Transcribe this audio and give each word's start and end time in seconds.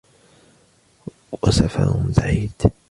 وَسَفَرٌ 1.43 2.13
بَعِيدٌ 2.17 2.51